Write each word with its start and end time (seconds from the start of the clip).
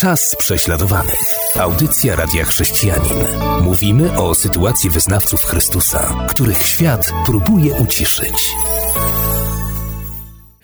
Czas 0.00 0.36
prześladowanych. 0.36 1.20
Audycja 1.60 2.16
Radia 2.16 2.44
Chrześcijanin. 2.44 3.18
Mówimy 3.62 4.18
o 4.18 4.34
sytuacji 4.34 4.90
wyznawców 4.90 5.44
Chrystusa, 5.44 6.26
których 6.30 6.58
świat 6.58 7.10
próbuje 7.26 7.74
uciszyć. 7.74 8.50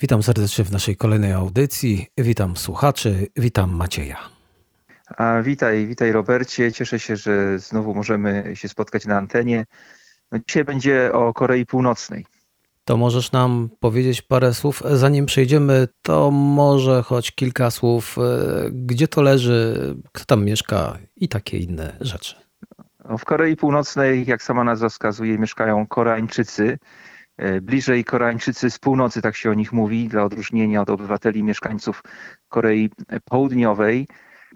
Witam 0.01 0.23
serdecznie 0.23 0.65
w 0.65 0.73
naszej 0.73 0.97
kolejnej 0.97 1.33
audycji. 1.33 2.07
Witam 2.19 2.57
słuchaczy, 2.57 3.27
witam 3.37 3.77
Macieja. 3.77 4.19
A 5.17 5.43
witaj, 5.43 5.87
witaj 5.87 6.13
Robercie. 6.13 6.73
Cieszę 6.73 6.99
się, 7.01 7.17
że 7.17 7.59
znowu 7.59 7.95
możemy 7.95 8.53
się 8.55 8.69
spotkać 8.69 9.07
na 9.07 9.17
antenie. 9.17 9.67
No, 10.33 10.39
dzisiaj 10.49 10.65
będzie 10.65 11.13
o 11.13 11.33
Korei 11.33 11.67
Północnej 11.67 12.27
to 12.85 12.97
możesz 12.97 13.33
nam 13.33 13.69
powiedzieć 13.81 14.23
parę 14.23 14.55
słów. 14.55 14.83
Zanim 14.93 15.27
przejdziemy, 15.27 15.89
to 16.03 16.31
może 16.31 17.03
choć 17.03 17.33
kilka 17.33 17.71
słów, 17.71 18.17
e, 18.19 18.71
gdzie 18.71 19.09
to 19.09 19.23
leży, 19.23 19.77
kto 20.13 20.25
tam 20.25 20.45
mieszka 20.45 20.99
i 21.17 21.29
takie 21.29 21.59
inne 21.59 21.97
rzeczy. 22.01 22.37
No, 23.09 23.19
w 23.19 23.25
Korei 23.25 23.57
Północnej, 23.57 24.27
jak 24.27 24.43
sama 24.43 24.65
nazwa 24.65 24.89
wskazuje, 24.89 25.39
mieszkają 25.39 25.87
Koreańczycy. 25.87 26.79
E, 27.37 27.61
bliżej 27.61 28.05
Koreańczycy 28.05 28.71
z 28.71 28.79
północy, 28.79 29.23
tak 29.23 29.37
się 29.37 29.51
o 29.51 29.55
nich 29.55 29.73
mówi, 29.73 30.09
dla 30.09 30.25
odróżnienia 30.25 30.83
od 30.83 30.91
obywateli 30.91 31.43
mieszkańców 31.43 32.03
Korei 32.49 32.91
Południowej. 33.25 34.07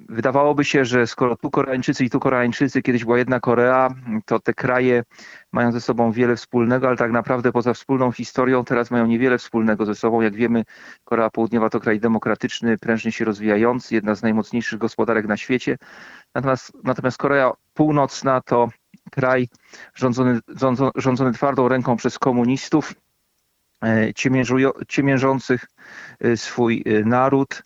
Wydawałoby 0.08 0.64
się, 0.64 0.84
że 0.84 1.06
skoro 1.06 1.36
tu 1.36 1.50
Koreańczycy 1.50 2.04
i 2.04 2.10
tu 2.10 2.20
Koreańczycy, 2.20 2.82
kiedyś 2.82 3.04
była 3.04 3.18
jedna 3.18 3.40
Korea, 3.40 3.88
to 4.24 4.40
te 4.40 4.54
kraje 4.54 5.04
mają 5.52 5.72
ze 5.72 5.80
sobą 5.80 6.12
wiele 6.12 6.36
wspólnego, 6.36 6.88
ale 6.88 6.96
tak 6.96 7.12
naprawdę 7.12 7.52
poza 7.52 7.74
wspólną 7.74 8.12
historią 8.12 8.64
teraz 8.64 8.90
mają 8.90 9.06
niewiele 9.06 9.38
wspólnego 9.38 9.86
ze 9.86 9.94
sobą. 9.94 10.20
Jak 10.20 10.34
wiemy, 10.34 10.64
Korea 11.04 11.30
Południowa 11.30 11.70
to 11.70 11.80
kraj 11.80 12.00
demokratyczny, 12.00 12.78
prężnie 12.78 13.12
się 13.12 13.24
rozwijający, 13.24 13.94
jedna 13.94 14.14
z 14.14 14.22
najmocniejszych 14.22 14.78
gospodarek 14.78 15.26
na 15.26 15.36
świecie. 15.36 15.78
Natomiast, 16.34 16.72
natomiast 16.84 17.18
Korea 17.18 17.52
Północna 17.74 18.40
to 18.40 18.68
kraj 19.10 19.48
rządzony, 19.94 20.40
rządzony 20.94 21.32
twardą 21.32 21.68
ręką 21.68 21.96
przez 21.96 22.18
komunistów, 22.18 22.94
e, 23.82 24.12
ciemiężących 24.88 25.66
e, 26.20 26.36
swój 26.36 26.84
e, 26.86 27.04
naród 27.04 27.62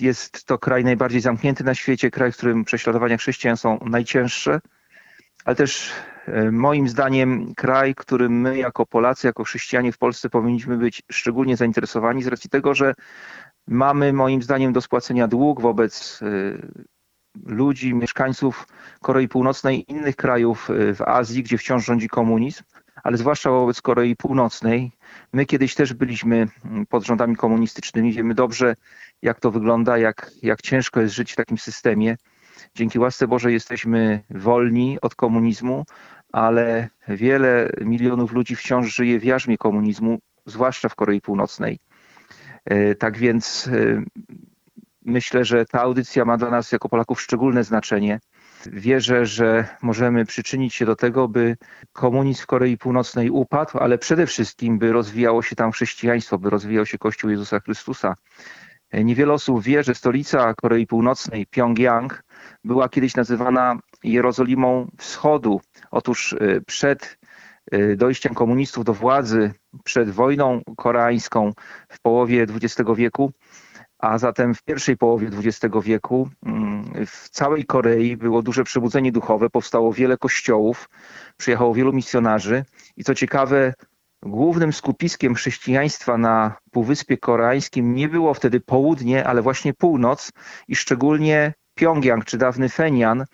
jest 0.00 0.44
to 0.44 0.58
kraj 0.58 0.84
najbardziej 0.84 1.20
zamknięty 1.20 1.64
na 1.64 1.74
świecie, 1.74 2.10
kraj, 2.10 2.32
w 2.32 2.36
którym 2.36 2.64
prześladowania 2.64 3.16
chrześcijan 3.16 3.56
są 3.56 3.78
najcięższe, 3.86 4.60
ale 5.44 5.56
też 5.56 5.92
e, 6.26 6.50
moim 6.50 6.88
zdaniem 6.88 7.54
kraj, 7.54 7.94
którym 7.94 8.40
my 8.40 8.58
jako 8.58 8.86
Polacy, 8.86 9.26
jako 9.26 9.44
chrześcijanie 9.44 9.92
w 9.92 9.98
Polsce 9.98 10.30
powinniśmy 10.30 10.76
być 10.76 11.02
szczególnie 11.12 11.56
zainteresowani 11.56 12.22
z 12.22 12.26
racji 12.26 12.50
tego, 12.50 12.74
że 12.74 12.94
mamy 13.66 14.12
moim 14.12 14.42
zdaniem 14.42 14.72
do 14.72 14.80
spłacenia 14.80 15.28
dług 15.28 15.60
wobec 15.60 16.20
e, 16.22 16.26
ludzi, 17.46 17.94
mieszkańców 17.94 18.66
Korei 19.00 19.28
Północnej 19.28 19.80
i 19.80 19.92
innych 19.92 20.16
krajów 20.16 20.70
e, 20.70 20.94
w 20.94 21.02
Azji, 21.02 21.42
gdzie 21.42 21.58
wciąż 21.58 21.84
rządzi 21.84 22.08
komunizm, 22.08 22.62
ale 23.02 23.16
zwłaszcza 23.16 23.50
wobec 23.50 23.82
Korei 23.82 24.16
Północnej. 24.16 24.92
My 25.32 25.46
kiedyś 25.46 25.74
też 25.74 25.94
byliśmy 25.94 26.48
pod 26.88 27.04
rządami 27.04 27.36
komunistycznymi, 27.36 28.12
wiemy 28.12 28.34
dobrze, 28.34 28.76
jak 29.22 29.40
to 29.40 29.50
wygląda, 29.50 29.98
jak, 29.98 30.30
jak 30.42 30.62
ciężko 30.62 31.00
jest 31.00 31.14
żyć 31.14 31.32
w 31.32 31.36
takim 31.36 31.58
systemie. 31.58 32.16
Dzięki 32.74 32.98
łasce 32.98 33.28
Bożej 33.28 33.52
jesteśmy 33.52 34.22
wolni 34.30 34.98
od 35.02 35.14
komunizmu, 35.14 35.84
ale 36.32 36.88
wiele 37.08 37.70
milionów 37.80 38.32
ludzi 38.32 38.56
wciąż 38.56 38.94
żyje 38.94 39.20
w 39.20 39.24
jarzmie 39.24 39.58
komunizmu, 39.58 40.18
zwłaszcza 40.46 40.88
w 40.88 40.94
Korei 40.94 41.20
Północnej. 41.20 41.78
E, 42.64 42.94
tak 42.94 43.18
więc 43.18 43.68
e, 43.68 44.02
myślę, 45.04 45.44
że 45.44 45.64
ta 45.66 45.80
audycja 45.80 46.24
ma 46.24 46.36
dla 46.36 46.50
nas 46.50 46.72
jako 46.72 46.88
Polaków 46.88 47.22
szczególne 47.22 47.64
znaczenie. 47.64 48.20
Wierzę, 48.66 49.26
że 49.26 49.68
możemy 49.82 50.24
przyczynić 50.24 50.74
się 50.74 50.86
do 50.86 50.96
tego, 50.96 51.28
by 51.28 51.56
komunizm 51.92 52.42
w 52.42 52.46
Korei 52.46 52.78
Północnej 52.78 53.30
upadł, 53.30 53.78
ale 53.78 53.98
przede 53.98 54.26
wszystkim, 54.26 54.78
by 54.78 54.92
rozwijało 54.92 55.42
się 55.42 55.56
tam 55.56 55.72
chrześcijaństwo, 55.72 56.38
by 56.38 56.50
rozwijał 56.50 56.86
się 56.86 56.98
Kościół 56.98 57.30
Jezusa 57.30 57.60
Chrystusa. 57.60 58.14
Niewiele 59.02 59.32
osób 59.32 59.62
wie, 59.62 59.82
że 59.82 59.94
stolica 59.94 60.54
Korei 60.54 60.86
Północnej, 60.86 61.46
Pjongjang, 61.46 62.24
była 62.64 62.88
kiedyś 62.88 63.16
nazywana 63.16 63.78
Jerozolimą 64.04 64.90
Wschodu. 64.98 65.60
Otóż 65.90 66.32
y, 66.32 66.62
przed 66.66 67.18
y, 67.74 67.96
dojściem 67.96 68.34
komunistów 68.34 68.84
do 68.84 68.94
władzy, 68.94 69.52
przed 69.84 70.10
wojną 70.10 70.60
koreańską 70.76 71.52
w 71.88 72.00
połowie 72.00 72.42
XX 72.42 72.90
wieku, 72.96 73.32
a 73.98 74.18
zatem 74.18 74.54
w 74.54 74.62
pierwszej 74.62 74.96
połowie 74.96 75.28
XX 75.28 75.74
wieku 75.82 76.28
mm, 76.46 77.06
w 77.06 77.30
całej 77.30 77.64
Korei 77.64 78.16
było 78.16 78.42
duże 78.42 78.64
przebudzenie 78.64 79.12
duchowe, 79.12 79.50
powstało 79.50 79.92
wiele 79.92 80.16
kościołów, 80.16 80.88
przyjechało 81.36 81.74
wielu 81.74 81.92
misjonarzy 81.92 82.64
i 82.96 83.04
co 83.04 83.14
ciekawe, 83.14 83.74
głównym 84.24 84.72
skupiskiem 84.72 85.34
chrześcijaństwa 85.34 86.18
na 86.18 86.56
Półwyspie 86.70 87.16
Koreańskim 87.16 87.94
nie 87.94 88.08
było 88.08 88.34
wtedy 88.34 88.60
południe, 88.60 89.26
ale 89.26 89.42
właśnie 89.42 89.74
północ 89.74 90.32
i 90.68 90.76
szczególnie 90.76 91.54
Pjongjang 91.74 92.24
czy 92.24 92.38
dawny 92.38 92.68
Fenian, 92.68 93.24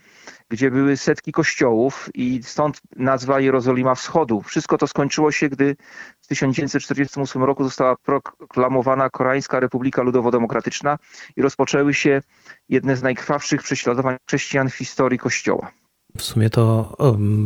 gdzie 0.49 0.71
były 0.71 0.97
setki 0.97 1.33
kościołów 1.33 2.09
i 2.15 2.41
stąd 2.43 2.81
nazwa 2.97 3.41
Jerozolima 3.41 3.95
Wschodu. 3.95 4.41
Wszystko 4.41 4.79
to 4.79 4.87
skończyło 4.87 5.33
się, 5.33 5.49
gdy 5.49 5.77
w 6.21 6.27
1948 6.27 7.43
roku 7.45 7.65
została 7.65 7.97
proklamowana 7.97 9.11
Koreańska 9.11 9.61
Republika 9.61 10.03
Ludowo-Demokratyczna 10.03 10.99
i 11.37 11.43
rozpoczęły 11.43 11.95
się 11.95 12.23
jedne 12.69 12.97
z 12.97 13.03
najkrwawszych 13.03 13.63
prześladowań 13.63 14.17
chrześcijan 14.29 14.71
w 14.71 14.75
historii 14.75 15.19
Kościoła. 15.19 15.71
W 16.19 16.23
sumie 16.23 16.51
to 16.51 16.97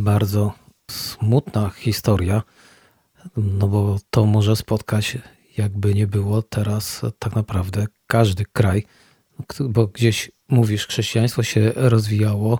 bardzo 0.03 0.53
smutna 0.91 1.69
historia, 1.69 2.41
no 3.37 3.67
bo 3.67 3.99
to 4.09 4.25
może 4.25 4.55
spotkać, 4.55 5.17
jakby 5.57 5.93
nie 5.93 6.07
było 6.07 6.41
teraz 6.41 7.01
tak 7.19 7.35
naprawdę 7.35 7.87
każdy 8.07 8.45
kraj, 8.53 8.85
bo 9.59 9.87
gdzieś 9.87 10.31
mówisz, 10.49 10.87
chrześcijaństwo 10.87 11.43
się 11.43 11.71
rozwijało, 11.75 12.59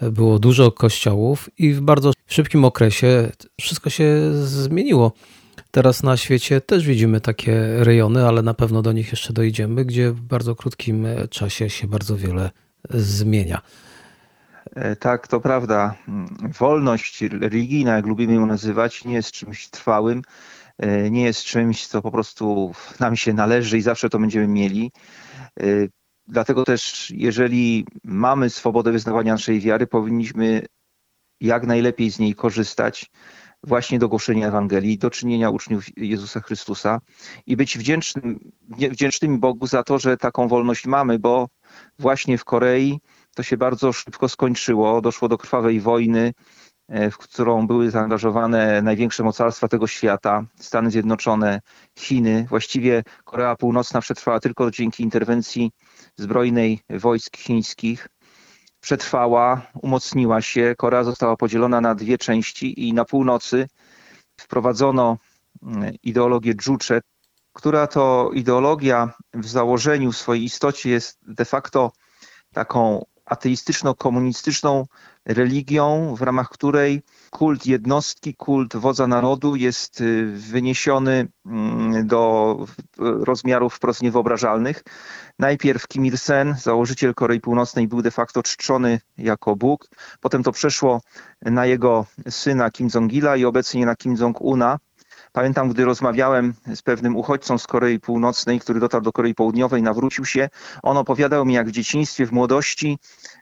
było 0.00 0.38
dużo 0.38 0.72
kościołów 0.72 1.50
i 1.58 1.72
w 1.72 1.80
bardzo 1.80 2.12
szybkim 2.26 2.64
okresie 2.64 3.30
wszystko 3.60 3.90
się 3.90 4.32
zmieniło. 4.46 5.12
Teraz 5.70 6.02
na 6.02 6.16
świecie 6.16 6.60
też 6.60 6.86
widzimy 6.86 7.20
takie 7.20 7.84
rejony, 7.84 8.26
ale 8.26 8.42
na 8.42 8.54
pewno 8.54 8.82
do 8.82 8.92
nich 8.92 9.10
jeszcze 9.10 9.32
dojdziemy, 9.32 9.84
gdzie 9.84 10.10
w 10.10 10.20
bardzo 10.20 10.54
krótkim 10.54 11.06
czasie 11.30 11.70
się 11.70 11.88
bardzo 11.88 12.16
wiele 12.16 12.50
zmienia. 12.90 13.60
E, 14.76 14.96
tak, 14.96 15.28
to 15.28 15.40
prawda. 15.40 15.94
Wolność 16.58 17.22
religijna, 17.22 17.96
jak 17.96 18.06
lubimy 18.06 18.34
ją 18.34 18.46
nazywać, 18.46 19.04
nie 19.04 19.14
jest 19.14 19.30
czymś 19.30 19.68
trwałym, 19.68 20.22
e, 20.78 21.10
nie 21.10 21.22
jest 21.22 21.44
czymś, 21.44 21.86
co 21.86 22.02
po 22.02 22.10
prostu 22.10 22.72
nam 23.00 23.16
się 23.16 23.32
należy 23.32 23.78
i 23.78 23.82
zawsze 23.82 24.08
to 24.08 24.18
będziemy 24.18 24.48
mieli. 24.48 24.92
E, 25.60 25.64
dlatego 26.26 26.64
też, 26.64 27.12
jeżeli 27.16 27.86
mamy 28.04 28.50
swobodę 28.50 28.92
wyznawania 28.92 29.32
naszej 29.32 29.60
wiary, 29.60 29.86
powinniśmy 29.86 30.66
jak 31.40 31.66
najlepiej 31.66 32.10
z 32.10 32.18
niej 32.18 32.34
korzystać 32.34 33.10
właśnie 33.62 33.98
do 33.98 34.08
głoszenia 34.08 34.48
Ewangelii, 34.48 34.98
do 34.98 35.10
czynienia 35.10 35.50
uczniów 35.50 35.84
Jezusa 35.96 36.40
Chrystusa 36.40 37.00
i 37.46 37.56
być 37.56 37.78
wdzięcznym, 37.78 38.52
wdzięcznymi 38.68 39.38
Bogu 39.38 39.66
za 39.66 39.82
to, 39.82 39.98
że 39.98 40.16
taką 40.16 40.48
wolność 40.48 40.86
mamy, 40.86 41.18
bo 41.18 41.48
właśnie 41.98 42.38
w 42.38 42.44
Korei 42.44 43.00
to 43.34 43.42
się 43.42 43.56
bardzo 43.56 43.92
szybko 43.92 44.28
skończyło. 44.28 45.00
Doszło 45.00 45.28
do 45.28 45.38
krwawej 45.38 45.80
wojny, 45.80 46.32
e, 46.88 47.10
w 47.10 47.18
którą 47.18 47.66
były 47.66 47.90
zaangażowane 47.90 48.82
największe 48.82 49.22
mocarstwa 49.22 49.68
tego 49.68 49.86
świata 49.86 50.44
Stany 50.56 50.90
Zjednoczone, 50.90 51.60
Chiny. 51.98 52.46
Właściwie 52.48 53.02
Korea 53.24 53.56
Północna 53.56 54.00
przetrwała 54.00 54.40
tylko 54.40 54.70
dzięki 54.70 55.02
interwencji 55.02 55.70
zbrojnej 56.16 56.80
wojsk 56.90 57.36
chińskich. 57.36 58.08
Przetrwała, 58.80 59.62
umocniła 59.82 60.40
się. 60.40 60.74
Korea 60.78 61.04
została 61.04 61.36
podzielona 61.36 61.80
na 61.80 61.94
dwie 61.94 62.18
części 62.18 62.88
i 62.88 62.92
na 62.92 63.04
północy 63.04 63.66
wprowadzono 64.36 65.18
mm, 65.62 65.94
ideologię 66.02 66.54
Juche, 66.66 67.00
która 67.52 67.86
to 67.86 68.30
ideologia 68.34 69.10
w 69.34 69.48
założeniu 69.48 70.12
w 70.12 70.16
swojej 70.16 70.44
istocie 70.44 70.90
jest 70.90 71.18
de 71.22 71.44
facto 71.44 71.92
taką 72.52 73.04
ateistyczno-komunistyczną 73.24 74.84
religią, 75.24 76.14
w 76.14 76.22
ramach 76.22 76.48
której 76.48 77.02
kult 77.30 77.66
jednostki, 77.66 78.34
kult 78.34 78.76
wodza 78.76 79.06
narodu 79.06 79.56
jest 79.56 80.00
y, 80.00 80.26
wyniesiony 80.26 81.28
mm, 81.46 82.06
do 82.06 82.56
rozmiarów 82.98 83.74
wprost 83.74 84.02
niewyobrażalnych. 84.02 84.82
Najpierw 85.38 85.88
Kim 85.88 86.06
Il-sen, 86.06 86.54
założyciel 86.58 87.14
Korei 87.14 87.40
Północnej, 87.40 87.88
był 87.88 88.02
de 88.02 88.10
facto 88.10 88.42
czczony 88.42 89.00
jako 89.18 89.56
Bóg. 89.56 89.88
Potem 90.20 90.42
to 90.42 90.52
przeszło 90.52 91.00
na 91.42 91.66
jego 91.66 92.06
syna 92.28 92.70
Kim 92.70 92.88
Jong-ila 92.94 93.36
i 93.36 93.44
obecnie 93.44 93.86
na 93.86 93.96
Kim 93.96 94.16
Jong-una. 94.16 94.78
Pamiętam, 95.32 95.68
gdy 95.68 95.84
rozmawiałem 95.84 96.54
z 96.74 96.82
pewnym 96.82 97.16
uchodźcą 97.16 97.58
z 97.58 97.66
Korei 97.66 98.00
Północnej, 98.00 98.60
który 98.60 98.80
dotarł 98.80 99.04
do 99.04 99.12
Korei 99.12 99.34
Południowej, 99.34 99.82
nawrócił 99.82 100.24
się. 100.24 100.48
On 100.82 100.96
opowiadał 100.96 101.44
mi, 101.44 101.54
jak 101.54 101.68
w 101.68 101.72
dzieciństwie, 101.72 102.26
w 102.26 102.32
młodości, 102.32 102.98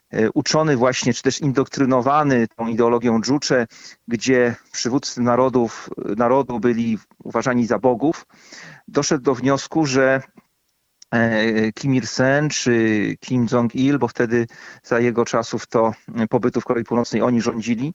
e, 0.09 0.31
uczony 0.31 0.77
właśnie, 0.77 1.13
czy 1.13 1.21
też 1.21 1.41
indoktrynowany 1.41 2.47
tą 2.47 2.67
ideologią 2.67 3.21
Dżucze, 3.21 3.67
gdzie 4.07 4.55
przywódcy 4.71 5.21
narodów, 5.21 5.89
narodu 6.17 6.59
byli 6.59 6.97
uważani 7.23 7.65
za 7.65 7.79
bogów, 7.79 8.25
doszedł 8.87 9.23
do 9.23 9.35
wniosku, 9.35 9.85
że 9.85 10.21
e, 11.11 11.71
Kim 11.71 11.95
Il-sen 11.95 12.49
czy 12.49 13.15
Kim 13.19 13.47
Jong-il, 13.51 13.99
bo 13.99 14.07
wtedy 14.07 14.47
za 14.83 14.99
jego 14.99 15.25
czasów 15.25 15.67
to 15.67 15.93
pobytu 16.29 16.61
w 16.61 16.65
Korei 16.65 16.83
Północnej 16.83 17.21
oni 17.21 17.41
rządzili, 17.41 17.93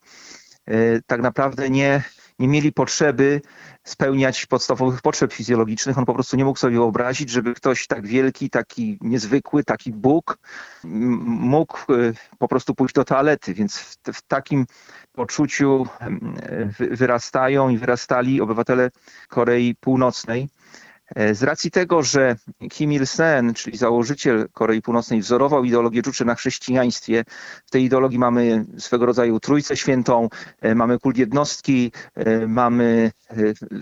e, 0.67 1.03
tak 1.07 1.23
naprawdę 1.23 1.71
nie 1.71 2.03
nie 2.39 2.49
mieli 2.49 2.73
potrzeby 2.73 3.41
spełniać 3.85 4.47
podstawowych 4.47 5.03
potrzeb 5.03 5.33
fizjologicznych. 5.33 5.99
On 5.99 6.05
po 6.05 6.15
prostu 6.15 6.37
nie 6.37 6.45
mógł 6.45 6.59
sobie 6.59 6.77
wyobrazić, 6.77 7.31
żeby 7.31 7.55
ktoś 7.55 7.87
tak 7.87 8.07
wielki, 8.07 8.51
taki 8.51 8.99
niezwykły, 9.01 9.65
taki 9.65 9.93
Bóg 9.93 10.39
mógł 10.85 11.79
e, 11.79 12.13
po 12.39 12.49
prostu 12.49 12.75
pójść 12.75 12.95
do 12.95 13.05
toalety. 13.05 13.55
Więc 13.55 13.79
w, 13.79 13.97
w 14.13 14.23
takim 14.23 14.67
poczuciu 15.13 15.87
wyrastają 16.79 17.69
i 17.69 17.79
wyrastali 17.79 18.41
obywatele 18.41 18.91
Korei 19.29 19.75
Północnej. 19.75 20.49
E, 21.15 21.35
z 21.35 21.43
racji 21.43 21.71
tego, 21.71 22.03
że 22.03 22.37
Kim 22.71 22.93
Il-sen, 22.93 23.55
czyli 23.55 23.77
założyciel 23.77 24.49
Korei 24.53 24.83
Północnej, 24.83 25.21
wzorował 25.21 25.65
ideologię 25.65 26.03
Juche 26.07 26.25
na 26.25 26.35
chrześcijaństwie, 26.35 27.25
w 27.67 27.71
tej 27.71 27.85
ideologii 27.85 28.19
mamy 28.19 28.65
swego 28.79 29.07
rodzaju 29.07 29.41
Trójcę 29.41 29.77
Świętą, 29.77 30.29
e, 30.61 30.75
mamy 30.75 30.99
kult 30.99 31.17
jednostki, 31.17 31.93
e, 32.15 32.47
mamy 32.47 33.11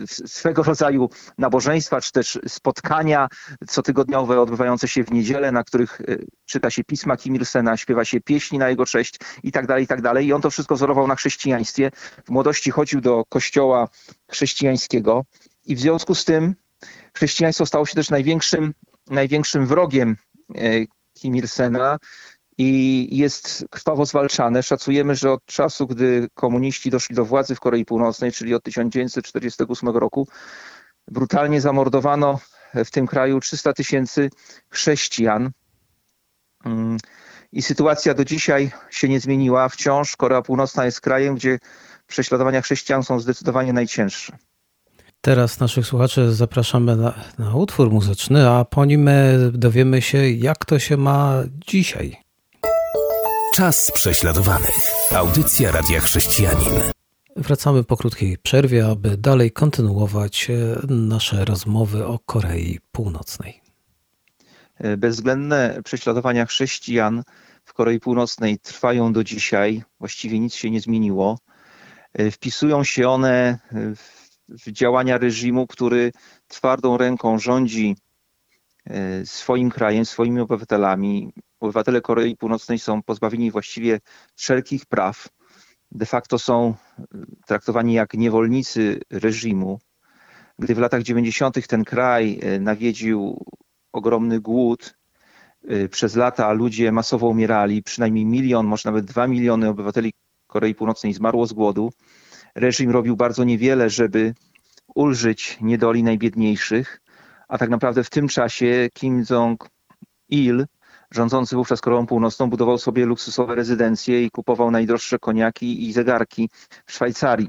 swego 0.06 0.62
rodzaju 0.62 1.10
nabożeństwa, 1.38 2.00
czy 2.00 2.12
też 2.12 2.38
spotkania 2.46 3.28
cotygodniowe 3.66 4.40
odbywające 4.40 4.88
się 4.88 5.04
w 5.04 5.12
niedzielę, 5.12 5.52
na 5.52 5.64
których 5.64 6.00
czyta 6.46 6.70
się 6.70 6.84
pisma 6.84 7.16
Kim 7.16 7.36
Il-sena, 7.36 7.76
śpiewa 7.76 8.04
się 8.04 8.20
pieśni 8.20 8.58
na 8.58 8.68
jego 8.68 8.86
cześć 8.86 9.18
i 9.42 9.52
tak 9.52 9.66
dalej, 9.66 9.84
i 9.84 9.86
tak. 9.86 10.00
I 10.22 10.32
on 10.32 10.42
to 10.42 10.50
wszystko 10.50 10.74
wzorował 10.74 11.06
na 11.06 11.16
chrześcijaństwie. 11.16 11.90
W 12.24 12.30
młodości 12.30 12.70
chodził 12.70 13.00
do 13.00 13.24
kościoła 13.28 13.88
chrześcijańskiego 14.30 15.24
i 15.66 15.76
w 15.76 15.80
związku 15.80 16.14
z 16.14 16.24
tym 16.24 16.54
chrześcijaństwo 17.14 17.66
stało 17.66 17.86
się 17.86 17.94
też 17.94 18.10
największym, 18.10 18.74
największym 19.10 19.66
wrogiem 19.66 20.16
e, 20.54 20.60
Kim 21.14 21.36
Il-sena 21.36 21.98
i 22.58 23.08
jest 23.16 23.64
krwawo 23.70 24.06
zwalczane. 24.06 24.62
Szacujemy, 24.62 25.14
że 25.16 25.32
od 25.32 25.44
czasu, 25.44 25.86
gdy 25.86 26.28
komuniści 26.34 26.90
doszli 26.90 27.16
do 27.16 27.24
władzy 27.24 27.54
w 27.54 27.60
Korei 27.60 27.84
Północnej, 27.84 28.32
czyli 28.32 28.54
od 28.54 28.62
1948 28.62 29.88
roku, 29.88 30.28
brutalnie 31.08 31.60
zamordowano 31.60 32.38
w 32.74 32.90
tym 32.90 33.06
kraju 33.06 33.40
300 33.40 33.72
tysięcy 33.72 34.30
chrześcijan. 34.70 35.50
Mm, 36.64 36.96
I 37.52 37.62
sytuacja 37.62 38.14
do 38.14 38.24
dzisiaj 38.24 38.70
się 38.90 39.08
nie 39.08 39.20
zmieniła. 39.20 39.68
Wciąż 39.68 40.16
Korea 40.16 40.42
Północna 40.42 40.84
jest 40.84 41.00
krajem, 41.00 41.34
gdzie 41.34 41.58
prześladowania 42.06 42.62
chrześcijan 42.62 43.02
są 43.02 43.20
zdecydowanie 43.20 43.72
najcięższe. 43.72 44.38
Teraz 45.24 45.60
naszych 45.60 45.86
słuchaczy 45.86 46.34
zapraszamy 46.34 46.96
na, 46.96 47.14
na, 47.38 47.54
utwór 47.54 47.90
muzyczny, 47.90 48.50
a 48.50 48.64
po 48.64 48.84
nim 48.84 49.08
e, 49.08 49.38
dowiemy 49.52 50.02
się, 50.02 50.30
jak 50.30 50.64
to 50.64 50.78
się 50.78 50.96
ma 50.96 51.42
dzisiaj. 51.66 52.16
Czas 53.54 53.90
prześladowanych. 53.94 54.74
Audycja 55.14 55.72
Radia 55.72 56.00
Chrześcijanin. 56.00 56.72
Wracamy 57.36 57.84
po 57.84 57.96
krótkiej 57.96 58.38
przerwie, 58.38 58.86
aby 58.86 59.16
dalej 59.16 59.52
kontynuować 59.52 60.50
e, 60.50 60.86
nasze 60.88 61.44
rozmowy 61.44 62.06
o 62.06 62.18
Korei 62.18 62.78
Północnej. 62.92 63.60
E, 64.78 64.96
bezwzględne 64.96 65.80
prześladowania 65.84 66.46
chrześcijan 66.46 67.22
w 67.64 67.72
Korei 67.72 68.00
Północnej 68.00 68.58
trwają 68.58 69.12
do 69.12 69.24
dzisiaj. 69.24 69.82
Właściwie 69.98 70.40
nic 70.40 70.54
się 70.54 70.70
nie 70.70 70.80
zmieniło. 70.80 71.38
Wpisują 72.30 72.84
się 72.84 73.08
one 73.08 73.58
w 73.72 74.23
w 74.23 74.23
działania 74.48 75.18
reżimu, 75.18 75.66
który 75.66 76.12
twardą 76.48 76.96
ręką 76.96 77.38
rządzi 77.38 77.96
e, 78.86 79.26
swoim 79.26 79.70
krajem, 79.70 80.04
swoimi 80.04 80.40
obywatelami. 80.40 81.32
Obywatele 81.60 82.00
Korei 82.00 82.36
Północnej 82.36 82.78
są 82.78 83.02
pozbawieni 83.02 83.50
właściwie 83.50 84.00
wszelkich 84.34 84.86
praw. 84.86 85.28
De 85.92 86.06
facto 86.06 86.38
są 86.38 86.74
e, 86.98 87.04
traktowani 87.46 87.94
jak 87.94 88.14
niewolnicy 88.14 89.00
reżimu. 89.10 89.78
Gdy 90.58 90.74
w 90.74 90.78
latach 90.78 91.02
90. 91.02 91.66
ten 91.66 91.84
kraj 91.84 92.40
e, 92.42 92.60
nawiedził 92.60 93.44
ogromny 93.92 94.40
głód, 94.40 94.94
przez 95.90 96.16
lata 96.16 96.52
ludzie 96.52 96.92
masowo 96.92 97.28
umierali, 97.28 97.82
przynajmniej 97.82 98.26
milion, 98.26 98.66
może 98.66 98.88
nawet 98.88 99.04
dwa 99.04 99.26
miliony 99.26 99.68
obywateli 99.68 100.12
Korei 100.46 100.74
Północnej 100.74 101.14
zmarło 101.14 101.46
z 101.46 101.52
głodu 101.52 101.92
reżim 102.54 102.90
robił 102.90 103.16
bardzo 103.16 103.44
niewiele, 103.44 103.90
żeby 103.90 104.34
ulżyć 104.94 105.58
niedoli 105.60 106.02
najbiedniejszych, 106.02 107.00
a 107.48 107.58
tak 107.58 107.70
naprawdę 107.70 108.04
w 108.04 108.10
tym 108.10 108.28
czasie 108.28 108.88
Kim 108.94 109.24
Jong-il, 109.30 110.66
rządzący 111.10 111.56
wówczas 111.56 111.80
Koreą 111.80 112.06
Północną, 112.06 112.50
budował 112.50 112.78
sobie 112.78 113.06
luksusowe 113.06 113.54
rezydencje 113.54 114.24
i 114.24 114.30
kupował 114.30 114.70
najdroższe 114.70 115.18
koniaki 115.18 115.88
i 115.88 115.92
zegarki 115.92 116.50
w 116.86 116.92
Szwajcarii. 116.92 117.48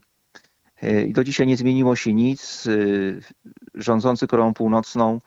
E, 0.82 1.06
I 1.06 1.14
do 1.14 1.24
dzisiaj 1.24 1.48
nie 1.48 1.58
zmieniło 1.58 1.96
się 1.96 2.14
nic. 2.14 2.68
E, 2.68 2.72
rządzący 3.74 4.28
Koreą 4.28 4.54
Północną, 4.54 5.22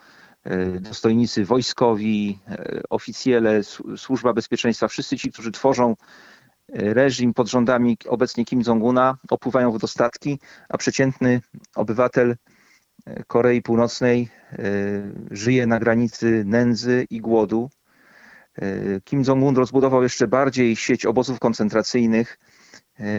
e, 0.45 0.81
dostojnicy 0.81 1.45
wojskowi, 1.45 2.39
oficjele, 2.91 3.61
służba 3.97 4.33
bezpieczeństwa, 4.33 4.89
wszyscy 4.89 5.17
ci, 5.17 5.33
którzy 5.33 5.53
tworzą 5.53 5.95
reżim 6.69 7.35
pod 7.35 7.49
rządami 7.49 7.97
obecnie 8.09 8.45
Kim 8.45 8.63
Jong-una 8.67 9.17
opływają 9.31 9.73
w 9.73 9.79
dostatki, 9.79 10.39
a 10.69 10.79
przeciętny 10.79 11.41
obywatel 11.75 12.37
e, 13.07 13.25
Korei 13.25 13.63
Północnej 13.63 14.29
e, 14.53 14.59
żyje 15.31 15.67
na 15.67 15.79
granicy 15.79 16.43
nędzy 16.47 17.07
i 17.11 17.21
głodu. 17.21 17.71
E, 18.55 19.01
Kim 19.01 19.23
Jong-un 19.27 19.57
rozbudował 19.57 20.03
jeszcze 20.03 20.29
bardziej 20.29 20.77
sieć 20.77 21.07
obozów 21.07 21.39
koncentracyjnych 21.39 22.39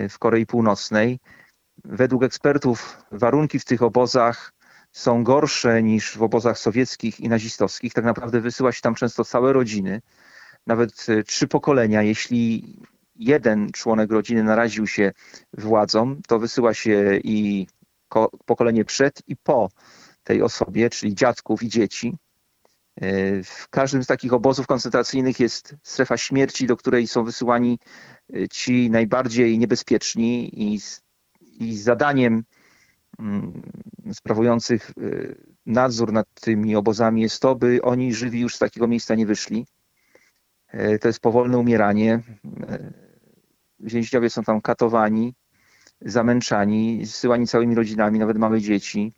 w 0.09 0.19
Korei 0.19 0.45
Północnej. 0.45 1.19
Według 1.85 2.23
ekspertów 2.23 2.97
warunki 3.11 3.59
w 3.59 3.65
tych 3.65 3.81
obozach 3.83 4.53
są 4.91 5.23
gorsze 5.23 5.83
niż 5.83 6.17
w 6.17 6.23
obozach 6.23 6.59
sowieckich 6.59 7.19
i 7.19 7.29
nazistowskich. 7.29 7.93
Tak 7.93 8.05
naprawdę 8.05 8.41
wysyła 8.41 8.71
się 8.71 8.81
tam 8.81 8.95
często 8.95 9.25
całe 9.25 9.53
rodziny, 9.53 10.01
nawet 10.67 11.05
trzy 11.25 11.47
pokolenia, 11.47 12.01
jeśli 12.01 12.75
jeden 13.19 13.71
członek 13.71 14.11
rodziny 14.11 14.43
naraził 14.43 14.87
się 14.87 15.11
władzom, 15.53 16.21
to 16.27 16.39
wysyła 16.39 16.73
się 16.73 17.19
i 17.23 17.67
pokolenie 18.45 18.85
przed 18.85 19.21
i 19.27 19.35
po 19.35 19.69
tej 20.23 20.41
osobie, 20.41 20.89
czyli 20.89 21.15
dziadków 21.15 21.63
i 21.63 21.69
dzieci. 21.69 22.17
E, 23.01 23.43
w 23.43 23.69
każdym 23.69 24.03
z 24.03 24.07
takich 24.07 24.33
obozów 24.33 24.67
koncentracyjnych 24.67 25.39
jest 25.39 25.75
strefa 25.83 26.17
śmierci, 26.17 26.67
do 26.67 26.77
której 26.77 27.07
są 27.07 27.23
wysyłani 27.23 27.79
e, 28.33 28.47
ci 28.47 28.89
najbardziej 28.89 29.59
niebezpieczni 29.59 30.51
i, 30.63 30.79
i 31.59 31.77
zadaniem 31.77 32.43
mm, 33.19 33.61
sprawujących 34.13 34.89
e, 34.89 34.93
nadzór 35.65 36.13
nad 36.13 36.27
tymi 36.41 36.75
obozami 36.75 37.21
jest 37.21 37.41
to, 37.41 37.55
by 37.55 37.81
oni 37.81 38.13
żywi 38.13 38.39
już 38.39 38.55
z 38.55 38.59
takiego 38.59 38.87
miejsca 38.87 39.15
nie 39.15 39.25
wyszli. 39.25 39.65
To 41.01 41.07
jest 41.07 41.19
powolne 41.19 41.57
umieranie 41.57 42.23
więźniowie 43.79 44.29
są 44.29 44.43
tam 44.43 44.61
katowani, 44.61 45.33
zamęczani, 46.01 47.05
zsyłani 47.05 47.47
całymi 47.47 47.75
rodzinami, 47.75 48.19
nawet 48.19 48.37
małe 48.37 48.61
dzieci. 48.61 49.13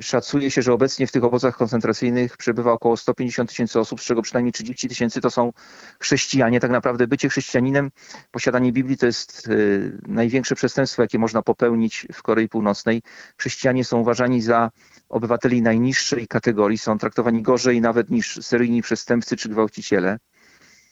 Szacuje 0.00 0.50
się, 0.50 0.62
że 0.62 0.72
obecnie 0.72 1.06
w 1.06 1.12
tych 1.12 1.24
obozach 1.24 1.56
koncentracyjnych 1.56 2.36
przebywa 2.36 2.72
około 2.72 2.96
150 2.96 3.50
tysięcy 3.50 3.80
osób, 3.80 4.00
z 4.00 4.04
czego 4.04 4.22
przynajmniej 4.22 4.52
30 4.52 4.88
tysięcy 4.88 5.20
to 5.20 5.30
są 5.30 5.52
chrześcijanie. 6.00 6.60
Tak 6.60 6.70
naprawdę 6.70 7.06
bycie 7.06 7.28
chrześcijaninem, 7.28 7.90
posiadanie 8.30 8.72
Biblii 8.72 8.96
to 8.96 9.06
jest 9.06 9.48
y, 9.48 9.98
największe 10.06 10.54
przestępstwo, 10.54 11.02
jakie 11.02 11.18
można 11.18 11.42
popełnić 11.42 12.06
w 12.12 12.22
Korei 12.22 12.48
Północnej. 12.48 13.02
Chrześcijanie 13.38 13.84
są 13.84 14.00
uważani 14.00 14.42
za 14.42 14.70
obywateli 15.08 15.62
najniższej 15.62 16.28
kategorii, 16.28 16.78
są 16.78 16.98
traktowani 16.98 17.42
gorzej 17.42 17.80
nawet 17.80 18.10
niż 18.10 18.38
seryjni 18.42 18.82
przestępcy 18.82 19.36
czy 19.36 19.48
gwałciciele. 19.48 20.18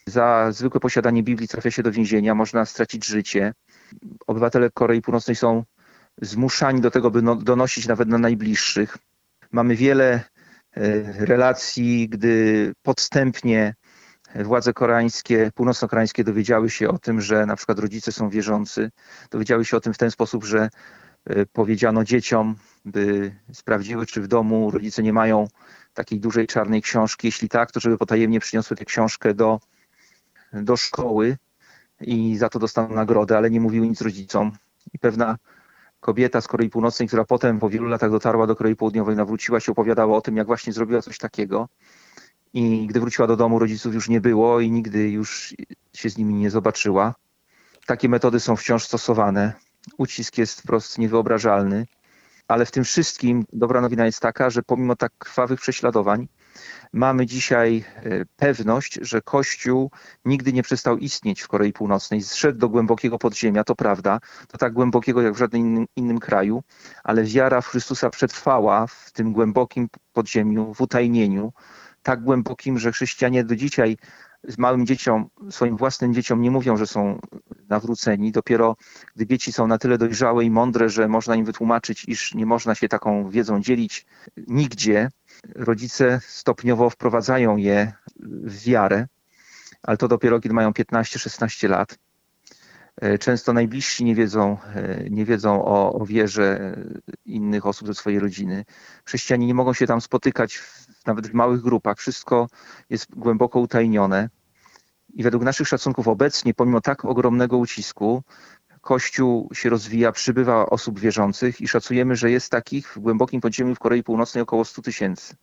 Za 0.08 0.52
zwykłe 0.52 0.80
posiadanie 0.80 1.22
Biblii 1.22 1.48
trafia 1.48 1.70
się 1.70 1.82
do 1.82 1.92
więzienia, 1.92 2.34
można 2.34 2.64
stracić 2.64 3.06
życie. 3.06 3.52
Obywatele 4.26 4.70
Korei 4.70 5.02
Północnej 5.02 5.36
są 5.36 5.64
zmuszani 6.22 6.80
do 6.80 6.90
tego, 6.90 7.10
by 7.10 7.22
no, 7.22 7.36
donosić 7.36 7.86
nawet 7.86 8.08
na 8.08 8.18
najbliższych. 8.18 8.98
Mamy 9.52 9.76
wiele 9.76 10.14
e, 10.14 10.22
relacji, 11.26 12.08
gdy 12.08 12.72
podstępnie 12.82 13.75
władze 14.34 14.72
koreańskie, 14.72 15.50
północno-koreańskie 15.54 16.25
dowiedziały 16.25 16.70
się 16.70 16.88
o 16.88 16.98
tym, 16.98 17.20
że 17.20 17.46
na 17.46 17.56
przykład 17.56 17.78
rodzice 17.78 18.12
są 18.12 18.30
wierzący. 18.30 18.90
Dowiedziały 19.30 19.64
się 19.64 19.76
o 19.76 19.80
tym 19.80 19.94
w 19.94 19.98
ten 19.98 20.10
sposób, 20.10 20.44
że 20.44 20.68
e, 21.25 21.46
powiedziano 21.46 22.04
dzieciom, 22.04 22.56
by 22.84 23.34
sprawdziły, 23.52 24.06
czy 24.06 24.20
w 24.20 24.28
domu 24.28 24.70
rodzice 24.70 25.02
nie 25.02 25.12
mają 25.12 25.48
takiej 25.94 26.20
dużej 26.20 26.46
czarnej 26.46 26.82
książki. 26.82 27.26
Jeśli 27.26 27.48
tak, 27.48 27.72
to 27.72 27.80
żeby 27.80 27.98
potajemnie 27.98 28.40
przyniosły 28.40 28.76
tę 28.76 28.84
książkę 28.84 29.34
do, 29.34 29.60
do 30.53 30.76
szkoły 30.76 31.37
i 32.00 32.37
za 32.37 32.49
to 32.49 32.59
dostaną 32.59 32.95
nagrodę, 32.95 33.37
ale 33.37 33.50
nie 33.50 33.61
mówiły 33.61 33.88
nic 33.88 34.00
rodzicom. 34.00 34.53
I 34.95 34.99
pewna 34.99 35.37
kobieta 36.00 36.41
z 36.41 36.49
Korei 36.49 36.71
Północnej, 36.71 37.09
która 37.09 37.25
potem 37.25 37.59
po 37.59 37.71
wielu 37.71 37.88
latach 37.88 38.11
dotarła 38.11 38.47
do 38.47 38.57
Korei 38.57 38.76
Południowej, 38.76 39.17
nawróciła 39.17 39.61
się, 39.61 39.73
opowiadała 39.73 40.17
o 40.17 40.21
tym, 40.21 40.37
jak 40.37 40.47
właśnie 40.47 40.73
zrobiła 40.73 41.03
coś 41.03 41.19
takiego. 41.19 41.69
I 42.55 42.87
gdy 42.87 43.00
wróciła 43.00 43.29
do 43.29 43.37
domu, 43.37 43.59
rodziców 43.59 43.95
już 43.95 44.09
nie 44.09 44.21
było 44.21 44.61
i 44.61 44.71
nigdy 44.71 45.11
już 45.11 45.55
się 45.93 46.11
z 46.11 46.19
nimi 46.19 46.35
nie 46.35 46.50
zobaczyła. 46.50 47.15
Takie 47.87 48.09
metody 48.09 48.41
są 48.41 48.57
wciąż 48.57 48.85
stosowane. 48.85 49.53
Ucisk 49.99 50.38
jest 50.38 50.61
wprost 50.61 50.99
niewyobrażalny. 50.99 51.87
Ale 52.49 52.67
w 52.67 52.71
tym 52.71 52.85
wszystkim 52.85 53.45
dobra 53.53 53.81
nowina 53.81 54.07
jest 54.07 54.21
taka, 54.21 54.50
że 54.50 54.62
pomimo 54.62 54.97
tak 54.97 55.12
krwawych 55.19 55.61
prześladowań, 55.61 56.29
mamy 56.92 57.26
dzisiaj 57.26 57.84
e, 57.96 58.25
pewność, 58.36 58.98
że 59.02 59.22
Kościół 59.22 59.90
nigdy 60.25 60.52
nie 60.52 60.62
przestał 60.62 60.98
istnieć 60.98 61.40
w 61.40 61.48
Korei 61.48 61.72
Północnej. 61.72 62.22
Zszedł 62.22 62.58
do 62.58 62.68
głębokiego 62.68 63.18
podziemia, 63.18 63.64
to 63.64 63.75
prawda, 63.75 64.20
to 64.48 64.58
tak 64.58 64.72
głębokiego 64.72 65.22
jak 65.22 65.34
w 65.34 65.38
żadnym 65.38 65.62
innym, 65.62 65.86
innym 65.96 66.18
kraju, 66.18 66.62
ale 67.04 67.25
wiara 67.25 67.60
w 67.60 67.66
Chrystusa 67.66 68.10
przetrwała 68.10 68.86
w 68.86 69.12
tym 69.12 69.32
głębokim 69.32 69.88
podziemiu, 70.12 70.75
w 70.75 70.80
utajnieniu, 70.80 71.52
tak 72.02 72.22
głębokim, 72.22 72.78
że 72.78 72.92
chrześcijanie 72.92 73.44
do 73.44 73.56
dzisiaj 73.56 73.96
z 74.49 74.59
małym 74.59 74.87
dzieciom, 74.87 75.29
swoim 75.50 75.76
własnym 75.76 76.15
dzieciom 76.15 76.43
nie 76.43 76.50
mówią, 76.50 76.76
że 76.76 76.87
są 76.87 77.21
nawróceni. 77.69 78.33
Dopiero 78.33 78.76
gdy 79.17 79.26
dzieci 79.26 79.53
są 79.53 79.67
na 79.67 79.79
tyle 79.79 79.99
dojrzałe 79.99 80.45
i 80.45 80.50
mądre, 80.50 80.88
że 80.88 81.09
można 81.09 81.37
im 81.37 81.45
wytłumaczyć, 81.45 82.05
iż 82.09 82.35
nie 82.35 82.47
można 82.47 82.75
się 82.75 82.88
taką 82.88 83.31
wiedzą 83.31 83.61
dzielić 83.61 84.07
nigdzie, 84.47 85.11
rodzice 85.55 86.21
stopniowo 86.26 86.91
wprowadzają 86.91 87.57
je 87.57 87.93
w 88.21 88.65
wiarę, 88.65 89.07
ale 89.83 89.97
to 89.97 90.09
dopiero 90.09 90.41
kiedy 90.41 90.55
mają 90.55 90.71
15-16 90.71 91.69
lat. 91.69 91.99
E, 93.00 93.19
często 93.19 93.53
najbliżsi 93.53 94.05
nie 94.05 94.15
wiedzą, 94.15 94.59
e, 94.75 95.11
nie 95.11 95.25
wiedzą 95.25 95.65
o, 95.65 95.93
o 95.93 96.07
wierze 96.07 96.76
innych 97.25 97.67
osób 97.67 97.88
ze 97.88 97.95
swojej 97.95 98.19
rodziny. 98.19 98.65
Chrześcijanie 99.05 99.47
nie 99.47 99.55
mogą 99.55 99.73
się 99.73 99.87
tam 99.87 100.00
spotykać 100.00 100.61
nawet 101.06 101.26
w 101.26 101.34
małych 101.34 101.60
grupach. 101.60 101.98
Wszystko 101.98 102.48
jest 102.90 103.06
głęboko 103.16 103.60
utajnione. 103.60 104.28
I 105.14 105.22
według 105.22 105.42
naszych 105.42 105.68
szacunków 105.68 106.08
obecnie, 106.08 106.54
pomimo 106.54 106.80
tak 106.80 107.04
ogromnego 107.04 107.58
ucisku, 107.58 108.22
Kościół 108.80 109.50
się 109.54 109.70
rozwija, 109.70 110.12
przybywa 110.12 110.66
osób 110.66 111.00
wierzących 111.00 111.60
i 111.60 111.68
szacujemy, 111.68 112.16
że 112.16 112.30
jest 112.30 112.50
takich 112.50 112.92
w 112.96 112.98
głębokim 112.98 113.40
podziemiu 113.40 113.75
w 113.75 113.78
Korei 113.78 114.02
Północnej 114.02 114.42
około 114.42 114.64
100 114.64 114.82
tysięcy. 114.82 115.36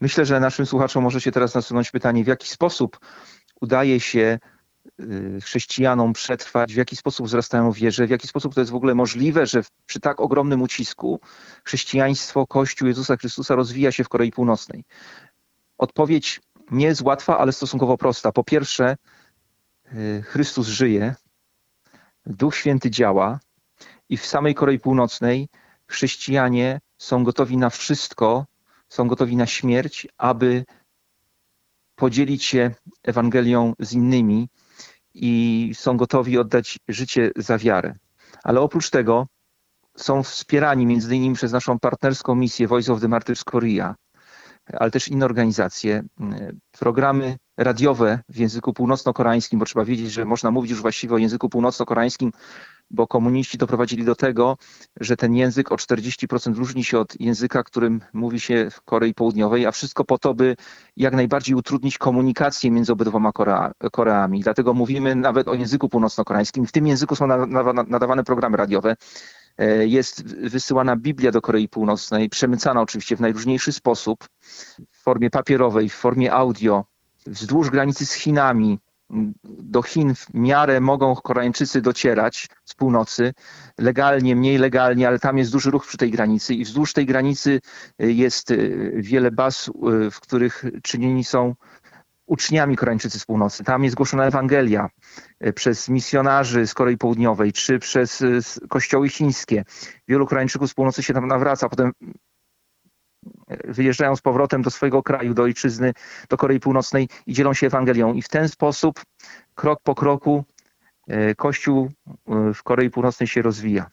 Myślę, 0.00 0.24
że 0.24 0.40
naszym 0.40 0.66
słuchaczom 0.66 1.04
może 1.04 1.20
się 1.20 1.32
teraz 1.32 1.54
nasunąć 1.54 1.90
pytanie, 1.90 2.24
w 2.24 2.26
jaki 2.26 2.48
sposób 2.48 2.98
udaje 3.60 4.00
się 4.00 4.38
chrześcijanom 5.42 6.12
przetrwać, 6.12 6.74
w 6.74 6.76
jaki 6.76 6.96
sposób 6.96 7.26
wzrastają 7.26 7.72
wierze, 7.72 8.06
w 8.06 8.10
jaki 8.10 8.28
sposób 8.28 8.54
to 8.54 8.60
jest 8.60 8.72
w 8.72 8.74
ogóle 8.74 8.94
możliwe, 8.94 9.46
że 9.46 9.62
przy 9.86 10.00
tak 10.00 10.20
ogromnym 10.20 10.62
ucisku 10.62 11.20
chrześcijaństwo, 11.64 12.46
Kościół 12.46 12.88
Jezusa 12.88 13.16
Chrystusa 13.16 13.54
rozwija 13.54 13.92
się 13.92 14.04
w 14.04 14.08
Korei 14.08 14.30
Północnej. 14.30 14.84
Odpowiedź 15.78 16.40
nie 16.70 16.86
jest 16.86 17.02
łatwa, 17.02 17.38
ale 17.38 17.52
stosunkowo 17.52 17.98
prosta. 17.98 18.32
Po 18.32 18.44
pierwsze, 18.44 18.96
y, 19.92 20.22
Chrystus 20.22 20.66
żyje, 20.66 21.14
Duch 22.26 22.56
Święty 22.56 22.90
działa 22.90 23.40
i 24.08 24.16
w 24.16 24.26
samej 24.26 24.54
Korei 24.54 24.78
Północnej 24.78 25.48
chrześcijanie 25.86 26.80
są 26.98 27.24
gotowi 27.24 27.56
na 27.56 27.70
wszystko, 27.70 28.46
są 28.88 29.08
gotowi 29.08 29.36
na 29.36 29.46
śmierć, 29.46 30.08
aby 30.18 30.64
podzielić 31.96 32.44
się 32.44 32.70
Ewangelią 33.02 33.74
z 33.78 33.92
innymi 33.92 34.48
i 35.14 35.70
są 35.74 35.96
gotowi 35.96 36.38
oddać 36.38 36.78
życie 36.88 37.30
za 37.36 37.58
wiarę. 37.58 37.94
Ale 38.44 38.60
oprócz 38.60 38.90
tego 38.90 39.26
są 39.96 40.22
wspierani 40.22 40.86
między 40.86 41.16
innymi 41.16 41.34
przez 41.34 41.52
naszą 41.52 41.78
partnerską 41.78 42.34
misję 42.34 42.68
Voice 42.68 42.92
of 42.92 43.00
the 43.00 43.08
Martyrs 43.08 43.44
Korea, 43.44 43.94
ale 44.72 44.90
też 44.90 45.08
inne 45.08 45.24
organizacje, 45.24 46.02
programy 46.78 47.36
radiowe 47.56 48.20
w 48.28 48.36
języku 48.36 48.72
północno-koreańskim, 48.72 49.58
bo 49.58 49.64
trzeba 49.64 49.84
wiedzieć, 49.84 50.12
że 50.12 50.24
można 50.24 50.50
mówić 50.50 50.70
już 50.70 50.80
właściwie 50.82 51.14
o 51.14 51.18
języku 51.18 51.48
północno-koreańskim, 51.48 52.32
bo 52.90 53.06
komuniści 53.06 53.58
doprowadzili 53.58 54.04
do 54.04 54.14
tego, 54.14 54.56
że 55.00 55.16
ten 55.16 55.34
język 55.34 55.72
o 55.72 55.76
40% 55.76 56.56
różni 56.56 56.84
się 56.84 56.98
od 56.98 57.20
języka, 57.20 57.62
którym 57.62 58.00
mówi 58.12 58.40
się 58.40 58.68
w 58.70 58.80
Korei 58.82 59.14
Południowej, 59.14 59.66
a 59.66 59.70
wszystko 59.70 60.04
po 60.04 60.18
to, 60.18 60.34
by 60.34 60.56
jak 60.96 61.14
najbardziej 61.14 61.54
utrudnić 61.54 61.98
komunikację 61.98 62.70
między 62.70 62.92
obydwoma 62.92 63.32
Korea, 63.32 63.72
Koreami. 63.92 64.40
Dlatego 64.40 64.74
mówimy 64.74 65.14
nawet 65.14 65.48
o 65.48 65.54
języku 65.54 65.88
północno-koreańskim. 65.88 66.66
W 66.66 66.72
tym 66.72 66.86
języku 66.86 67.16
są 67.16 67.26
nadawane 67.86 68.24
programy 68.24 68.56
radiowe. 68.56 68.96
E, 69.58 69.86
jest 69.86 70.24
wysyłana 70.36 70.96
Biblia 70.96 71.30
do 71.30 71.40
Korei 71.40 71.68
Północnej, 71.68 72.28
przemycana 72.28 72.80
oczywiście 72.80 73.16
w 73.16 73.20
najróżniejszy 73.20 73.72
sposób, 73.72 74.28
w 74.90 75.02
formie 75.02 75.30
papierowej, 75.30 75.88
w 75.88 75.94
formie 75.94 76.32
audio, 76.32 76.84
wzdłuż 77.26 77.70
granicy 77.70 78.06
z 78.06 78.12
Chinami. 78.12 78.78
Do 79.44 79.82
Chin 79.82 80.14
w 80.14 80.34
miarę 80.34 80.80
mogą 80.80 81.14
Koreańczycy 81.16 81.80
docierać 81.80 82.48
z 82.64 82.74
północy, 82.74 83.34
legalnie, 83.78 84.36
mniej 84.36 84.58
legalnie, 84.58 85.08
ale 85.08 85.18
tam 85.18 85.38
jest 85.38 85.52
duży 85.52 85.70
ruch 85.70 85.86
przy 85.86 85.96
tej 85.96 86.10
granicy 86.10 86.54
i 86.54 86.64
wzdłuż 86.64 86.92
tej 86.92 87.06
granicy 87.06 87.60
jest 87.98 88.50
e, 88.50 88.56
wiele 88.94 89.30
baz, 89.30 89.68
e, 89.68 90.10
w 90.10 90.20
których 90.20 90.64
czynieni 90.82 91.24
są 91.24 91.54
uczniami 92.26 92.76
Koreańczycy 92.76 93.18
z 93.18 93.26
północy. 93.26 93.64
Tam 93.64 93.84
jest 93.84 93.96
głoszona 93.96 94.24
Ewangelia 94.26 94.88
przez 95.54 95.88
misjonarzy 95.88 96.66
z 96.66 96.74
Korei 96.74 96.98
Południowej, 96.98 97.52
czy 97.52 97.78
przez 97.78 98.24
kościoły 98.68 99.08
chińskie. 99.08 99.64
Wielu 100.08 100.26
Koreańczyków 100.26 100.70
z 100.70 100.74
północy 100.74 101.02
się 101.02 101.14
tam 101.14 101.26
nawraca, 101.26 101.68
potem 101.68 101.92
wyjeżdżają 103.64 104.16
z 104.16 104.20
powrotem 104.20 104.62
do 104.62 104.70
swojego 104.70 105.02
kraju, 105.02 105.34
do 105.34 105.42
ojczyzny, 105.42 105.92
do 106.28 106.36
Korei 106.36 106.60
Północnej 106.60 107.08
i 107.26 107.34
dzielą 107.34 107.54
się 107.54 107.66
Ewangelią. 107.66 108.14
I 108.14 108.22
w 108.22 108.28
ten 108.28 108.48
sposób, 108.48 109.02
krok 109.54 109.80
po 109.82 109.94
kroku, 109.94 110.44
Kościół 111.36 111.90
w 112.54 112.62
Korei 112.62 112.90
Północnej 112.90 113.26
się 113.26 113.42
rozwija. 113.42 113.90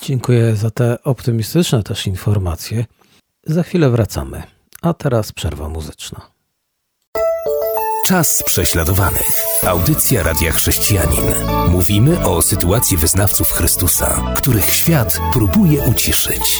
Dziękuję 0.00 0.56
za 0.56 0.70
te 0.70 1.02
optymistyczne 1.02 1.82
też 1.82 2.06
informacje. 2.06 2.84
Za 3.46 3.62
chwilę 3.62 3.90
wracamy, 3.90 4.42
a 4.82 4.94
teraz 4.94 5.32
przerwa 5.32 5.68
muzyczna. 5.68 6.30
Czas 8.06 8.42
prześladowanych. 8.42 9.40
Audycja 9.66 10.22
Radia 10.22 10.52
Chrześcijanin. 10.52 11.24
Mówimy 11.68 12.26
o 12.28 12.42
sytuacji 12.42 12.96
wyznawców 12.96 13.52
Chrystusa, 13.52 14.34
których 14.36 14.70
świat 14.70 15.18
próbuje 15.32 15.82
uciszyć. 15.82 16.58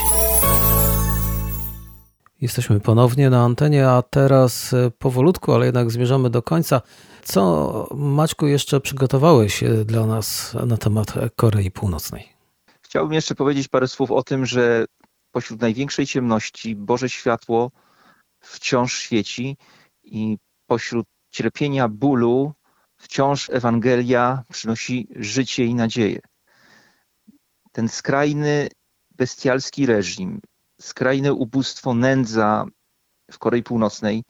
Jesteśmy 2.40 2.80
ponownie 2.80 3.30
na 3.30 3.44
antenie, 3.44 3.88
a 3.88 4.02
teraz 4.02 4.72
e, 4.72 4.90
powolutku, 4.90 5.52
ale 5.52 5.66
jednak 5.66 5.90
zmierzamy 5.90 6.30
do 6.30 6.42
końca. 6.42 6.82
Co, 7.22 7.88
Maćku, 7.94 8.46
jeszcze 8.46 8.80
przygotowałeś 8.80 9.62
e, 9.62 9.84
dla 9.84 10.06
nas 10.06 10.56
na 10.66 10.76
temat 10.76 11.14
Korei 11.36 11.70
Północnej? 11.70 12.28
Chciałbym 12.82 13.12
jeszcze 13.12 13.34
powiedzieć 13.34 13.68
parę 13.68 13.88
słów 13.88 14.10
o 14.10 14.22
tym, 14.22 14.46
że 14.46 14.84
pośród 15.30 15.60
największej 15.60 16.06
ciemności 16.06 16.76
Boże 16.76 17.08
światło 17.08 17.70
wciąż 18.40 18.98
świeci 18.98 19.56
i 20.04 20.38
pośród 20.66 21.06
cierpienia, 21.30 21.88
bólu, 21.88 22.52
wciąż 22.96 23.50
Ewangelia 23.50 24.44
przynosi 24.52 25.08
życie 25.16 25.64
i 25.64 25.74
nadzieję. 25.74 26.20
Ten 27.72 27.88
skrajny, 27.88 28.68
bestialski 29.10 29.86
reżim, 29.86 30.40
skrajne 30.80 31.32
ubóstwo, 31.32 31.94
nędza 31.94 32.64
w 33.30 33.38
Korei 33.38 33.62
Północnej 33.62 34.24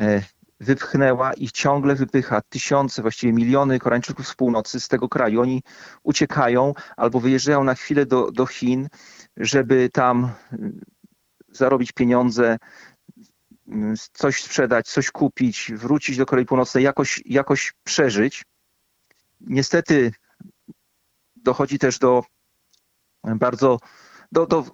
e, 0.00 0.22
wypchnęła 0.60 1.32
i 1.34 1.48
ciągle 1.48 1.94
wypycha 1.94 2.40
tysiące, 2.48 3.02
właściwie 3.02 3.32
miliony 3.32 3.78
Koreańczyków 3.78 4.28
z 4.28 4.34
północy 4.34 4.80
z 4.80 4.88
tego 4.88 5.08
kraju. 5.08 5.40
Oni 5.40 5.62
uciekają 6.02 6.74
albo 6.96 7.20
wyjeżdżają 7.20 7.64
na 7.64 7.74
chwilę 7.74 8.06
do, 8.06 8.30
do 8.30 8.46
Chin, 8.46 8.88
żeby 9.36 9.90
tam 9.92 10.32
mm, 10.52 10.80
zarobić 11.48 11.92
pieniądze, 11.92 12.56
coś 14.12 14.42
sprzedać, 14.42 14.88
coś 14.88 15.10
kupić, 15.10 15.72
wrócić 15.74 16.16
do 16.16 16.26
Korei 16.26 16.46
Północnej, 16.46 16.84
jakoś, 16.84 17.22
jakoś 17.24 17.72
przeżyć. 17.84 18.44
Niestety 19.40 20.12
dochodzi 21.36 21.78
też 21.78 21.98
do 21.98 22.24
bardzo 23.24 23.78
do, 24.32 24.46
do, 24.46 24.64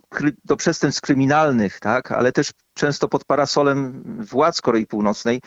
do 0.44 0.56
przestępstw 0.56 1.02
kryminalnych, 1.02 1.80
tak? 1.80 2.12
ale 2.12 2.32
też 2.32 2.50
często 2.74 3.08
pod 3.08 3.24
parasolem 3.24 4.02
władz 4.18 4.60
Korei 4.60 4.86
Północnej. 4.86 5.40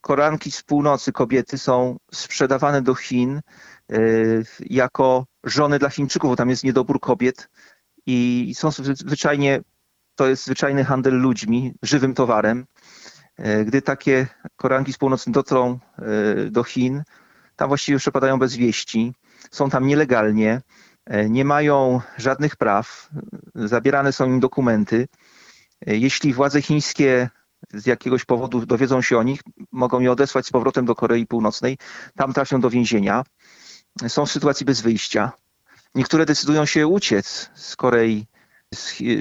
Koranki 0.00 0.50
z 0.50 0.62
północy, 0.62 1.12
kobiety 1.12 1.58
są 1.58 1.96
sprzedawane 2.12 2.82
do 2.82 2.94
Chin 2.94 3.40
y, 3.92 4.44
jako 4.60 5.26
żony 5.44 5.78
dla 5.78 5.90
Chińczyków, 5.90 6.30
bo 6.30 6.36
tam 6.36 6.50
jest 6.50 6.64
niedobór 6.64 7.00
kobiet 7.00 7.48
i 8.06 8.52
są 8.56 8.70
zwyczajnie, 8.70 9.60
to 10.14 10.26
jest 10.26 10.44
zwyczajny 10.44 10.84
handel 10.84 11.14
ludźmi, 11.14 11.74
żywym 11.82 12.14
towarem. 12.14 12.66
E, 13.36 13.64
gdy 13.64 13.82
takie 13.82 14.26
koranki 14.56 14.92
z 14.92 14.98
północy 14.98 15.30
dotrą 15.30 15.78
e, 15.98 16.50
do 16.50 16.64
Chin, 16.64 17.02
tam 17.56 17.68
właściwie 17.68 17.98
przepadają 17.98 18.38
bez 18.38 18.56
wieści, 18.56 19.14
są 19.50 19.70
tam 19.70 19.86
nielegalnie, 19.86 20.60
nie 21.28 21.44
mają 21.44 22.00
żadnych 22.16 22.56
praw, 22.56 23.10
zabierane 23.54 24.12
są 24.12 24.26
im 24.26 24.40
dokumenty. 24.40 25.08
Jeśli 25.86 26.32
władze 26.32 26.62
chińskie 26.62 27.30
z 27.72 27.86
jakiegoś 27.86 28.24
powodu 28.24 28.66
dowiedzą 28.66 29.02
się 29.02 29.18
o 29.18 29.22
nich, 29.22 29.40
mogą 29.72 30.00
je 30.00 30.12
odesłać 30.12 30.46
z 30.46 30.50
powrotem 30.50 30.84
do 30.84 30.94
Korei 30.94 31.26
Północnej, 31.26 31.78
tam 32.16 32.32
trafią 32.32 32.60
do 32.60 32.70
więzienia. 32.70 33.24
Są 34.08 34.26
w 34.26 34.32
sytuacji 34.32 34.66
bez 34.66 34.80
wyjścia. 34.80 35.32
Niektóre 35.94 36.26
decydują 36.26 36.66
się 36.66 36.86
uciec 36.86 37.50
z 37.54 37.76
Korei, 37.76 38.26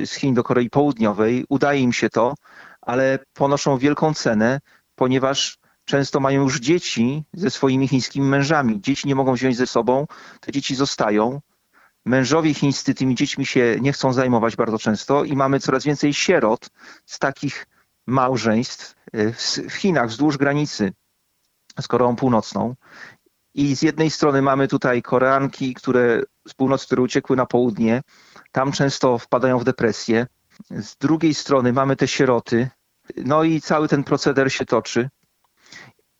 z 0.06 0.14
Chin 0.14 0.34
do 0.34 0.44
Korei 0.44 0.70
Południowej. 0.70 1.46
Udaje 1.50 1.80
im 1.80 1.94
się 1.94 2.10
to, 2.10 2.36
ale 2.82 3.20
ponoszą 3.34 3.78
wielką 3.78 4.14
cenę, 4.14 4.60
ponieważ 4.96 5.58
często 5.86 6.20
mają 6.20 6.44
już 6.44 6.60
dzieci 6.60 7.24
ze 7.34 7.50
swoimi 7.50 7.88
chińskimi 7.88 8.28
mężami. 8.28 8.82
Dzieci 8.82 9.08
nie 9.08 9.16
mogą 9.16 9.34
wziąć 9.34 9.58
ze 9.58 9.68
sobą, 9.68 10.08
te 10.40 10.52
dzieci 10.52 10.76
zostają. 10.76 11.42
Mężowie 12.06 12.54
chińscy 12.54 12.94
tymi 12.94 13.16
dziećmi 13.16 13.46
się 13.46 13.78
nie 13.82 13.94
chcą 13.94 14.14
zajmować 14.14 14.56
bardzo 14.56 14.80
często 14.80 15.24
i 15.24 15.36
mamy 15.36 15.60
coraz 15.60 15.84
więcej 15.84 16.14
sierot 16.14 16.70
z 17.06 17.20
takich 17.20 17.68
małżeństw 18.08 18.96
y, 19.16 19.34
w 19.70 19.74
Chinach 19.74 20.10
wzdłuż 20.10 20.38
granicy 20.38 20.94
z 21.82 21.88
Koreą 21.88 22.16
Północną. 22.16 22.76
I 23.54 23.76
z 23.76 23.82
jednej 23.82 24.12
strony 24.12 24.42
mamy 24.42 24.68
tutaj 24.68 25.02
Koreanki, 25.02 25.74
które 25.74 26.22
z 26.48 26.54
północy, 26.54 26.86
które 26.86 27.02
uciekły 27.02 27.36
na 27.36 27.46
południe, 27.46 28.02
tam 28.52 28.72
często 28.72 29.18
wpadają 29.18 29.60
w 29.60 29.64
depresję. 29.64 30.28
Z 30.70 30.98
drugiej 30.98 31.34
strony 31.34 31.74
mamy 31.74 31.96
te 31.96 32.08
sieroty, 32.08 32.70
no 33.18 33.44
i 33.44 33.62
cały 33.62 33.88
ten 33.88 34.04
proceder 34.04 34.54
się 34.54 34.66
toczy. 34.66 35.10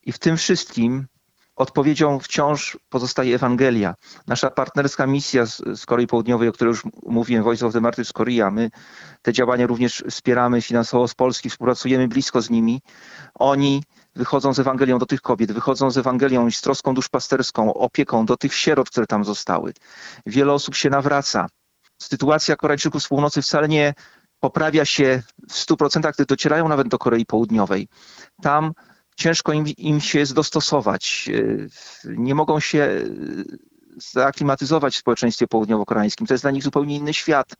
I 0.04 0.12
w 0.12 0.20
tym 0.20 0.38
wszystkim 0.38 1.08
odpowiedzią 1.56 2.20
wciąż 2.20 2.78
pozostaje 2.90 3.36
Ewangelia. 3.36 3.96
Nasza 4.28 4.50
partnerska 4.50 5.08
misja 5.08 5.46
z, 5.46 5.62
z 5.80 5.86
Korei 5.86 6.08
Południowej, 6.08 6.50
o 6.50 6.52
której 6.52 6.72
już 6.72 6.84
mówiłem, 7.06 7.44
Voice 7.44 7.66
of 7.66 7.74
the 7.74 7.82
Martyrs 7.82 8.14
Korea, 8.14 8.52
my 8.52 8.70
te 9.22 9.34
działania 9.34 9.68
również 9.68 10.04
wspieramy 10.10 10.62
finansowo 10.62 11.08
z 11.08 11.16
Polski, 11.16 11.50
współpracujemy 11.50 12.08
blisko 12.08 12.42
z 12.42 12.50
nimi. 12.50 12.82
Oni 13.36 13.84
wychodzą 14.16 14.54
z 14.54 14.60
Ewangelią 14.60 15.00
do 15.00 15.06
tych 15.06 15.22
kobiet, 15.22 15.52
wychodzą 15.52 15.92
z 15.92 15.98
Ewangelią 15.98 16.48
i 16.48 16.52
z 16.52 16.62
troską 16.62 16.94
duszpasterską, 16.94 17.74
opieką 17.74 18.26
do 18.26 18.38
tych 18.38 18.54
sierot, 18.54 18.90
które 18.90 19.08
tam 19.08 19.26
zostały. 19.26 19.74
Wiele 20.26 20.54
osób 20.54 20.76
się 20.76 20.90
nawraca. 20.90 21.48
Sytuacja 22.02 22.56
Koreańczyków 22.56 23.04
z 23.04 23.08
północy 23.08 23.42
wcale 23.42 23.68
nie 23.68 23.94
poprawia 24.40 24.86
się 24.86 25.24
w 25.50 25.54
100%, 25.54 26.12
gdy 26.14 26.26
docierają 26.26 26.68
nawet 26.68 26.88
do 26.88 26.98
Korei 26.98 27.26
Południowej. 27.26 27.88
Tam 28.42 28.74
ciężko 29.16 29.54
im, 29.54 29.68
im 29.68 30.02
się 30.02 30.24
dostosować. 30.26 31.30
Nie 32.06 32.36
mogą 32.36 32.60
się 32.60 32.90
zaaklimatyzować 33.98 34.96
w 34.96 35.00
społeczeństwie 35.00 35.48
południowo-koreańskim. 35.48 36.28
To 36.28 36.34
jest 36.34 36.44
dla 36.44 36.52
nich 36.52 36.64
zupełnie 36.64 36.96
inny 36.96 37.14
świat. 37.14 37.56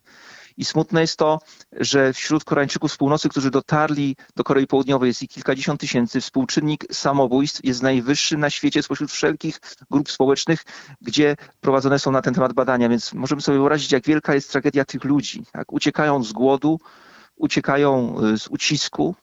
I 0.56 0.64
smutne 0.64 1.00
jest 1.00 1.16
to, 1.16 1.40
że 1.72 2.12
wśród 2.12 2.44
Koreańczyków 2.44 2.92
z 2.92 2.96
północy, 2.96 3.28
którzy 3.28 3.50
dotarli 3.50 4.16
do 4.36 4.44
Korei 4.44 4.66
Południowej, 4.66 5.08
jest 5.08 5.22
ich 5.22 5.28
kilkadziesiąt 5.28 5.80
tysięcy. 5.80 6.20
Współczynnik 6.20 6.84
samobójstw 6.92 7.64
jest 7.64 7.82
najwyższy 7.82 8.36
na 8.36 8.50
świecie 8.50 8.82
spośród 8.82 9.10
wszelkich 9.10 9.60
grup 9.90 10.10
społecznych, 10.10 10.64
gdzie 11.00 11.36
prowadzone 11.60 11.98
są 11.98 12.10
na 12.10 12.22
ten 12.22 12.34
temat 12.34 12.52
badania. 12.52 12.88
Więc 12.88 13.12
możemy 13.12 13.42
sobie 13.42 13.58
wyobrazić, 13.58 13.92
jak 13.92 14.06
wielka 14.06 14.34
jest 14.34 14.52
tragedia 14.52 14.84
tych 14.84 15.04
ludzi. 15.04 15.44
Tak? 15.52 15.72
Uciekają 15.72 16.24
z 16.24 16.32
głodu, 16.32 16.80
uciekają 17.36 18.20
y, 18.24 18.38
z 18.38 18.48
ucisku. 18.48 19.14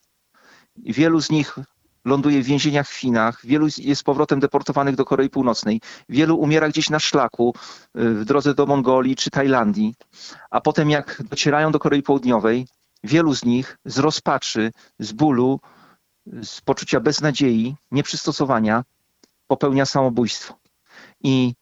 Wielu 0.75 1.21
z 1.21 1.29
nich 1.29 1.55
ląduje 2.05 2.41
w 2.41 2.45
więzieniach 2.45 2.87
w 2.87 2.93
Chinach, 2.93 3.39
wielu 3.43 3.67
jest 3.77 4.03
powrotem 4.03 4.39
deportowanych 4.39 4.95
do 4.95 5.05
Korei 5.05 5.29
Północnej, 5.29 5.81
wielu 6.09 6.37
umiera 6.37 6.69
gdzieś 6.69 6.89
na 6.89 6.99
szlaku 6.99 7.53
y, 7.97 8.13
w 8.13 8.25
drodze 8.25 8.53
do 8.53 8.65
Mongolii 8.65 9.15
czy 9.15 9.29
Tajlandii, 9.29 9.95
a 10.49 10.61
potem 10.61 10.89
jak 10.89 11.23
docierają 11.29 11.71
do 11.71 11.79
Korei 11.79 12.03
Południowej, 12.03 12.67
wielu 13.03 13.35
z 13.35 13.45
nich 13.45 13.77
z 13.85 13.99
rozpaczy, 13.99 14.71
z 14.99 15.11
bólu, 15.11 15.59
z 16.43 16.61
poczucia 16.61 16.99
beznadziei, 16.99 17.75
nieprzystosowania 17.91 18.83
popełnia 19.47 19.85
samobójstwo. 19.85 20.59
I 21.23 21.53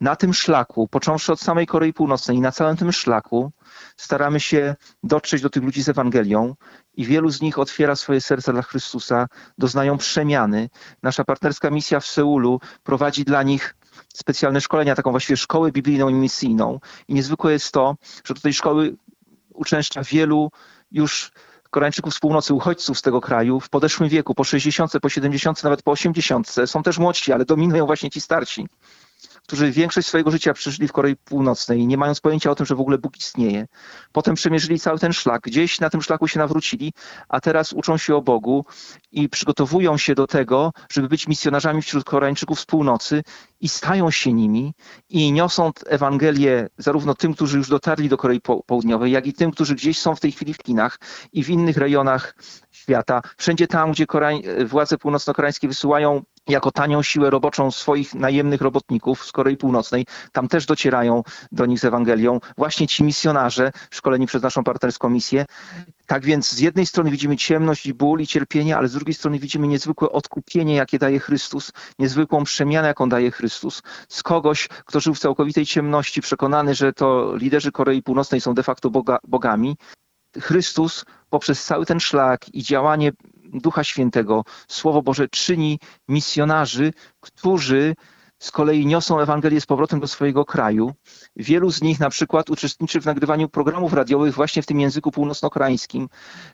na 0.00 0.16
tym 0.16 0.34
szlaku, 0.34 0.88
począwszy 0.88 1.32
od 1.32 1.40
samej 1.40 1.66
Korei 1.66 1.92
Północnej 1.92 2.36
i 2.36 2.40
na 2.40 2.52
całym 2.52 2.76
tym 2.76 2.92
szlaku, 2.92 3.52
staramy 3.96 4.40
się 4.40 4.74
dotrzeć 5.02 5.42
do 5.42 5.50
tych 5.50 5.62
ludzi 5.62 5.82
z 5.82 5.88
Ewangelią 5.88 6.54
i 6.94 7.04
wielu 7.04 7.30
z 7.30 7.40
nich 7.40 7.58
otwiera 7.58 7.96
swoje 7.96 8.20
serca 8.20 8.52
dla 8.52 8.62
Chrystusa, 8.62 9.26
doznają 9.58 9.98
przemiany. 9.98 10.70
Nasza 11.02 11.24
partnerska 11.24 11.70
misja 11.70 12.00
w 12.00 12.06
Seulu 12.06 12.60
prowadzi 12.82 13.24
dla 13.24 13.42
nich 13.42 13.76
specjalne 14.14 14.60
szkolenia, 14.60 14.94
taką 14.94 15.10
właściwie 15.10 15.36
szkołę 15.36 15.72
biblijną 15.72 16.08
i 16.08 16.14
misyjną. 16.14 16.80
I 17.08 17.14
niezwykłe 17.14 17.52
jest 17.52 17.72
to, 17.72 17.96
że 18.24 18.34
do 18.34 18.40
tej 18.40 18.54
szkoły 18.54 18.96
uczęszcza 19.54 20.02
wielu 20.02 20.50
już 20.90 21.32
Koreańczyków 21.70 22.14
z 22.14 22.18
północy, 22.18 22.54
uchodźców 22.54 22.98
z 22.98 23.02
tego 23.02 23.20
kraju 23.20 23.60
w 23.60 23.68
podeszłym 23.68 24.08
wieku, 24.08 24.34
po 24.34 24.44
60, 24.44 24.92
po 25.02 25.08
70, 25.08 25.64
nawet 25.64 25.82
po 25.82 25.90
80. 25.90 26.54
Są 26.66 26.82
też 26.82 26.98
młodsi, 26.98 27.32
ale 27.32 27.44
dominują 27.44 27.86
właśnie 27.86 28.10
ci 28.10 28.20
starsi 28.20 28.66
którzy 29.50 29.70
większość 29.70 30.08
swojego 30.08 30.30
życia 30.30 30.52
przeżyli 30.52 30.88
w 30.88 30.92
Korei 30.92 31.16
Północnej, 31.16 31.86
nie 31.86 31.96
mając 31.96 32.20
pojęcia 32.20 32.50
o 32.50 32.54
tym, 32.54 32.66
że 32.66 32.74
w 32.74 32.80
ogóle 32.80 32.98
Bóg 32.98 33.18
istnieje. 33.18 33.66
Potem 34.12 34.34
przemierzyli 34.34 34.80
cały 34.80 34.98
ten 34.98 35.12
szlak, 35.12 35.42
gdzieś 35.42 35.80
na 35.80 35.90
tym 35.90 36.02
szlaku 36.02 36.28
się 36.28 36.38
nawrócili, 36.38 36.92
a 37.28 37.40
teraz 37.40 37.72
uczą 37.72 37.96
się 37.96 38.16
o 38.16 38.22
Bogu 38.22 38.64
i 39.12 39.28
przygotowują 39.28 39.98
się 39.98 40.14
do 40.14 40.26
tego, 40.26 40.72
żeby 40.92 41.08
być 41.08 41.28
misjonarzami 41.28 41.82
wśród 41.82 42.04
Koreańczyków 42.04 42.60
z 42.60 42.66
północy 42.66 43.22
i 43.60 43.68
stają 43.68 44.10
się 44.10 44.32
nimi 44.32 44.74
i 45.08 45.32
niosą 45.32 45.70
Ewangelię 45.86 46.68
zarówno 46.78 47.14
tym, 47.14 47.34
którzy 47.34 47.58
już 47.58 47.68
dotarli 47.68 48.08
do 48.08 48.16
Korei 48.16 48.40
Południowej, 48.66 49.12
jak 49.12 49.26
i 49.26 49.32
tym, 49.32 49.50
którzy 49.50 49.74
gdzieś 49.74 49.98
są 49.98 50.14
w 50.14 50.20
tej 50.20 50.32
chwili 50.32 50.54
w 50.54 50.62
Chinach 50.66 50.98
i 51.32 51.44
w 51.44 51.50
innych 51.50 51.76
rejonach 51.76 52.34
świata. 52.70 53.22
Wszędzie 53.36 53.66
tam, 53.66 53.92
gdzie 53.92 54.06
Koreań, 54.06 54.42
władze 54.66 54.98
północno-koreańskie 54.98 55.68
wysyłają 55.68 56.22
jako 56.50 56.70
tanią 56.70 57.02
siłę 57.02 57.30
roboczą 57.30 57.70
swoich 57.70 58.14
najemnych 58.14 58.60
robotników 58.60 59.24
z 59.24 59.32
Korei 59.32 59.56
Północnej. 59.56 60.06
Tam 60.32 60.48
też 60.48 60.66
docierają 60.66 61.22
do 61.52 61.66
nich 61.66 61.80
z 61.80 61.84
Ewangelią 61.84 62.40
właśnie 62.56 62.86
ci 62.86 63.04
misjonarze 63.04 63.72
szkoleni 63.90 64.26
przez 64.26 64.42
naszą 64.42 64.64
partnerską 64.64 65.10
misję. 65.10 65.46
Tak 66.06 66.24
więc 66.24 66.50
z 66.50 66.58
jednej 66.58 66.86
strony 66.86 67.10
widzimy 67.10 67.36
ciemność 67.36 67.86
i 67.86 67.94
ból 67.94 68.20
i 68.20 68.26
cierpienie, 68.26 68.76
ale 68.76 68.88
z 68.88 68.92
drugiej 68.92 69.14
strony 69.14 69.38
widzimy 69.38 69.68
niezwykłe 69.68 70.10
odkupienie, 70.10 70.74
jakie 70.74 70.98
daje 70.98 71.20
Chrystus, 71.20 71.72
niezwykłą 71.98 72.44
przemianę, 72.44 72.88
jaką 72.88 73.08
daje 73.08 73.30
Chrystus. 73.30 73.82
Z 74.08 74.22
kogoś, 74.22 74.68
kto 74.68 75.00
żył 75.00 75.14
w 75.14 75.18
całkowitej 75.18 75.66
ciemności, 75.66 76.20
przekonany, 76.20 76.74
że 76.74 76.92
to 76.92 77.36
liderzy 77.36 77.72
Korei 77.72 78.02
Północnej 78.02 78.40
są 78.40 78.54
de 78.54 78.62
facto 78.62 78.90
boga, 78.90 79.18
bogami, 79.28 79.76
Chrystus 80.38 81.04
poprzez 81.30 81.64
cały 81.64 81.86
ten 81.86 82.00
szlak 82.00 82.54
i 82.54 82.62
działanie 82.62 83.12
Ducha 83.52 83.84
Świętego, 83.84 84.44
Słowo 84.68 85.02
Boże 85.02 85.28
czyni 85.28 85.78
misjonarzy, 86.08 86.92
którzy 87.20 87.94
z 88.40 88.50
kolei 88.50 88.86
niosą 88.86 89.20
Ewangelię 89.20 89.60
z 89.60 89.66
powrotem 89.66 90.00
do 90.00 90.08
swojego 90.08 90.44
kraju. 90.44 90.92
Wielu 91.36 91.70
z 91.70 91.82
nich 91.82 92.00
na 92.00 92.10
przykład 92.10 92.50
uczestniczy 92.50 93.00
w 93.00 93.06
nagrywaniu 93.06 93.48
programów 93.48 93.92
radiowych 93.92 94.34
właśnie 94.34 94.62
w 94.62 94.66
tym 94.66 94.80
języku 94.80 95.10
północno-koreańskim. 95.10 96.08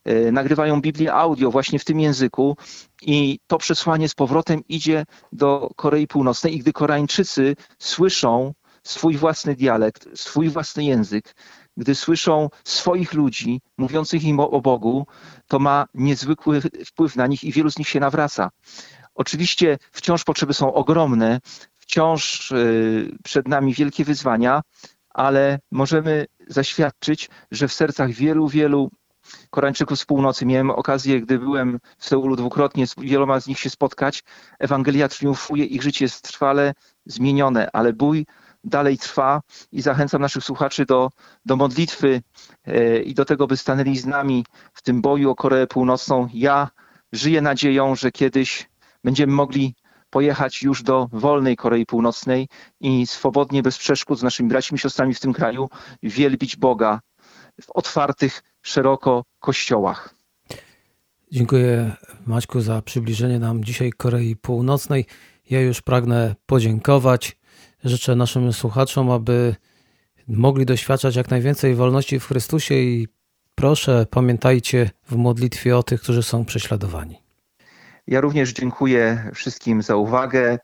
E, 0.05 0.33
nagrywają 0.33 0.81
Biblię 0.81 1.15
audio 1.15 1.51
właśnie 1.51 1.79
w 1.79 1.85
tym 1.85 2.01
języku 2.01 2.57
i 3.03 3.39
to 3.47 3.59
przesłanie 3.59 4.09
z 4.09 4.15
powrotem 4.15 4.61
idzie 4.69 5.05
do 5.33 5.71
Korei 5.77 6.07
Północnej 6.07 6.55
i 6.55 6.59
gdy 6.59 6.73
Koreańczycy 6.73 7.57
słyszą 7.79 8.55
swój 8.83 9.17
własny 9.17 9.55
dialekt, 9.55 10.09
swój 10.15 10.49
własny 10.49 10.85
język, 10.85 11.35
gdy 11.77 11.95
słyszą 11.95 12.49
swoich 12.65 13.15
ludzi 13.15 13.61
mówiących 13.79 14.25
im 14.25 14.41
o, 14.41 14.61
Bogu, 14.61 15.07
to 15.49 15.59
ma 15.59 15.87
niezwykły 15.95 16.61
wpływ 16.87 17.17
na 17.17 17.27
nich 17.27 17.45
i 17.45 17.53
wielu 17.53 17.71
z 17.71 17.79
nich 17.79 17.89
się 17.89 18.01
nawraca. 18.01 18.51
Oczywiście 19.15 19.79
wciąż 19.93 20.25
potrzeby 20.25 20.55
są 20.55 20.75
ogromne, 20.75 21.41
wciąż 21.79 22.51
y, 22.51 23.17
przed 23.25 23.49
nami 23.49 23.75
wielkie 23.75 24.05
wyzwania, 24.05 24.63
ale 25.11 25.59
możemy 25.71 26.27
zaświadczyć, 26.49 27.31
że 27.51 27.69
w 27.69 27.73
sercach 27.73 28.11
wielu, 28.11 28.49
wielu 28.49 28.91
Koreańczyków 29.51 30.01
z 30.01 30.05
północy. 30.05 30.47
Miałem 30.47 30.71
okazję, 30.71 31.21
gdy 31.21 31.39
byłem 31.39 31.79
w 31.99 32.07
Seulu 32.07 32.37
dwukrotnie, 32.37 32.87
z 32.87 32.95
wieloma 32.99 33.41
z 33.41 33.47
nich 33.47 33.59
się 33.59 33.71
spotkać. 33.71 34.25
Ewangelia 34.59 35.09
triumfuje, 35.09 35.65
ich 35.65 35.83
życie 35.83 36.05
jest 36.05 36.23
trwale 36.23 36.75
zmienione, 37.07 37.71
ale 37.73 37.93
bój 37.93 38.27
dalej 38.67 38.99
trwa 38.99 39.41
i 39.73 39.83
zachęcam 39.83 40.23
naszych 40.23 40.45
słuchaczy 40.45 40.87
do, 40.87 41.11
do 41.45 41.57
modlitwy 41.57 42.23
e, 42.65 42.99
i 43.03 43.15
do 43.15 43.25
tego, 43.25 43.47
by 43.47 43.57
stanęli 43.57 43.97
z 43.97 44.07
nami 44.07 44.45
w 44.73 44.83
tym 44.83 45.03
boju 45.03 45.31
o 45.31 45.35
Koreę 45.35 45.67
Północną. 45.67 46.29
Ja 46.35 46.69
żyję 47.13 47.43
nadzieją, 47.43 47.95
że 47.95 48.11
kiedyś 48.11 48.69
będziemy 49.05 49.33
mogli 49.33 49.75
pojechać 50.11 50.63
już 50.63 50.83
do 50.83 51.09
wolnej 51.13 51.57
Korei 51.57 51.87
Północnej 51.87 52.49
i 52.81 53.07
swobodnie, 53.07 53.63
bez 53.63 53.79
przeszkód 53.79 54.19
z 54.19 54.23
naszymi 54.23 54.49
braćmi 54.49 54.77
i 54.77 54.79
siostrami 54.79 55.15
w 55.15 55.21
tym 55.21 55.33
kraju 55.33 55.69
wielbić 56.03 56.57
Boga 56.57 57.01
w 57.63 57.71
otwartych 57.75 58.43
szeroko 58.63 59.25
kościołach. 59.39 60.15
Dziękuję 61.33 61.97
Maćku 62.27 62.61
za 62.61 62.83
przybliżenie 62.83 63.39
nam 63.39 63.65
dzisiaj 63.65 63.93
Korei 63.93 64.37
Północnej. 64.37 65.07
Ja 65.51 65.61
już 65.61 65.83
pragnę 65.83 66.35
podziękować. 66.47 67.37
Życzę 67.87 68.17
naszym 68.17 68.53
słuchaczom, 68.53 69.11
aby 69.11 69.55
mogli 70.29 70.67
doświadczać 70.67 71.17
jak 71.17 71.31
najwięcej 71.31 71.75
wolności 71.75 72.21
w 72.21 72.27
Chrystusie 72.27 72.75
i 72.75 73.09
proszę 73.55 74.07
pamiętajcie 74.11 74.91
w 75.11 75.17
modlitwie 75.17 75.77
o 75.77 75.83
tych, 75.83 76.01
którzy 76.01 76.23
są 76.23 76.45
prześladowani. 76.45 77.23
Ja 78.07 78.21
również 78.21 78.53
dziękuję 78.53 79.31
wszystkim 79.35 79.83
za 79.83 79.97
uwagę 79.97 80.59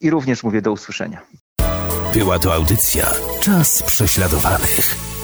i 0.00 0.10
również 0.10 0.42
mówię 0.42 0.62
do 0.62 0.72
usłyszenia. 0.72 1.22
Była 2.14 2.38
to 2.38 2.54
audycja 2.54 3.12
Czas 3.40 3.82
prześladowanych. 3.82 5.19